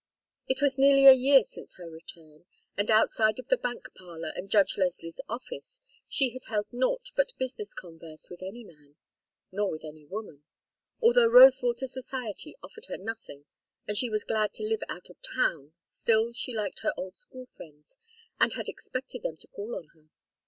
It 0.47 0.63
was 0.63 0.79
nearly 0.79 1.05
a 1.05 1.13
year 1.13 1.43
since 1.43 1.75
her 1.75 1.87
return, 1.87 2.45
and 2.75 2.89
outside 2.89 3.37
of 3.37 3.49
the 3.49 3.55
bank 3.57 3.89
parlor 3.95 4.33
and 4.35 4.49
Judge 4.49 4.75
Leslie's 4.75 5.21
office, 5.29 5.79
she 6.09 6.31
had 6.31 6.45
held 6.45 6.65
naught 6.73 7.11
but 7.15 7.37
business 7.37 7.71
converse 7.75 8.27
with 8.27 8.41
any 8.41 8.63
man. 8.63 8.95
Nor 9.51 9.69
with 9.69 9.83
any 9.85 10.03
woman. 10.05 10.43
Although 11.01 11.27
Rosewater 11.27 11.85
society 11.85 12.55
offered 12.63 12.85
her 12.87 12.97
nothing 12.97 13.45
and 13.87 13.95
she 13.95 14.09
was 14.09 14.23
glad 14.23 14.53
to 14.53 14.63
live 14.63 14.81
out 14.89 15.11
of 15.11 15.21
town, 15.21 15.73
still 15.83 16.33
she 16.33 16.51
liked 16.51 16.79
her 16.79 16.93
old 16.97 17.15
school 17.15 17.45
friends 17.45 17.95
and 18.39 18.53
had 18.53 18.67
expected 18.67 19.21
them 19.21 19.37
to 19.37 19.45
call 19.49 19.75
on 19.75 19.89
her. 19.93 20.09